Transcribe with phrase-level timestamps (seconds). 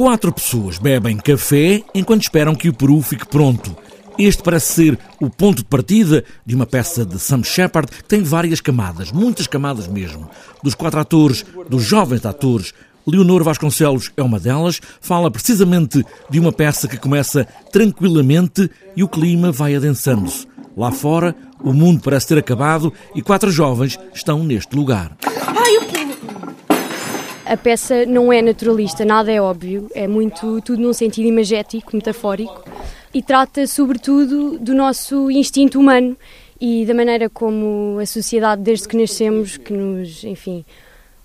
[0.00, 3.76] Quatro pessoas bebem café enquanto esperam que o peru fique pronto.
[4.18, 8.22] Este parece ser o ponto de partida de uma peça de Sam Shepard que tem
[8.22, 10.30] várias camadas, muitas camadas mesmo.
[10.62, 12.72] Dos quatro atores, dos jovens atores,
[13.06, 19.08] Leonor Vasconcelos é uma delas, fala precisamente de uma peça que começa tranquilamente e o
[19.08, 20.48] clima vai adensando-se.
[20.74, 25.14] Lá fora, o mundo parece ter acabado e quatro jovens estão neste lugar.
[25.26, 26.09] Ai, pulo!
[27.50, 32.62] A peça não é naturalista, nada é óbvio, é muito tudo num sentido imagético, metafórico
[33.12, 36.16] e trata sobretudo do nosso instinto humano
[36.60, 40.64] e da maneira como a sociedade desde que nascemos que nos, enfim,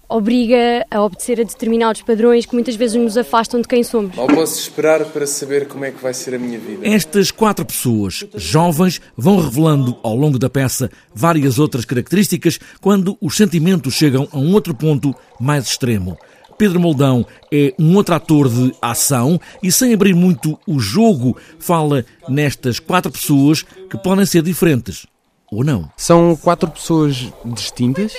[0.07, 4.15] obriga a obedecer a determinados padrões que muitas vezes nos afastam de quem somos.
[4.15, 6.87] Mal posso esperar para saber como é que vai ser a minha vida.
[6.87, 13.35] Estas quatro pessoas, jovens, vão revelando ao longo da peça várias outras características quando os
[13.35, 16.17] sentimentos chegam a um outro ponto mais extremo.
[16.57, 22.05] Pedro Moldão é um outro ator de ação e, sem abrir muito o jogo, fala
[22.29, 25.05] nestas quatro pessoas que podem ser diferentes.
[25.51, 25.91] Ou não.
[25.97, 28.13] São quatro pessoas distintas,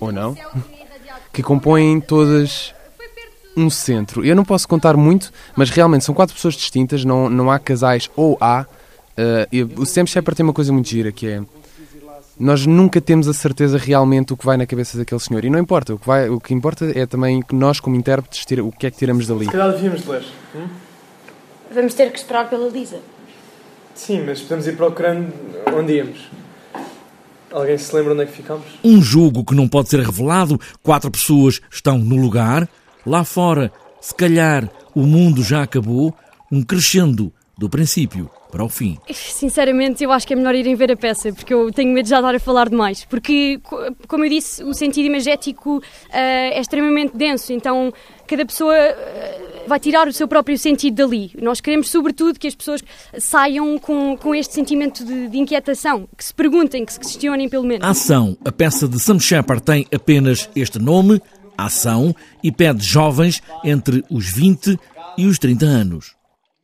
[0.00, 0.36] ou não,
[1.32, 2.74] que compõem todas
[3.56, 4.24] um centro.
[4.24, 8.10] Eu não posso contar muito, mas realmente são quatro pessoas distintas, não, não há casais
[8.16, 8.66] ou há.
[9.16, 11.42] Uh, o Sam Shepard tem uma coisa muito gira que é
[12.38, 15.44] nós nunca temos a certeza realmente o que vai na cabeça daquele senhor.
[15.44, 18.44] E não importa, o que, vai, o que importa é também que nós, como intérpretes,
[18.44, 19.44] tira, o que é que tiramos dali.
[19.44, 20.24] Se calhar devíamos ler.
[20.56, 20.66] Hum?
[21.72, 22.98] Vamos ter que esperar pela Lisa.
[23.94, 25.32] Sim, mas podemos ir procurando
[25.76, 26.30] onde íamos.
[27.52, 28.64] Alguém se lembra onde é que ficamos?
[28.82, 32.68] Um jogo que não pode ser revelado, quatro pessoas estão no lugar.
[33.04, 36.14] Lá fora, se calhar, o mundo já acabou,
[36.50, 38.98] um crescendo do princípio para o fim.
[39.10, 42.10] Sinceramente, eu acho que é melhor irem ver a peça, porque eu tenho medo de
[42.10, 43.06] já estar a falar demais.
[43.06, 43.58] Porque,
[44.06, 47.92] como eu disse, o sentido imagético uh, é extremamente denso, então
[48.26, 51.32] cada pessoa uh, vai tirar o seu próprio sentido dali.
[51.40, 52.84] Nós queremos, sobretudo, que as pessoas
[53.18, 57.64] saiam com, com este sentimento de, de inquietação, que se perguntem, que se questionem pelo
[57.64, 57.86] menos.
[57.86, 58.36] Ação.
[58.44, 61.22] A peça de Sam Shepard tem apenas este nome,
[61.56, 64.78] Ação, e pede jovens entre os 20
[65.16, 66.21] e os 30 anos.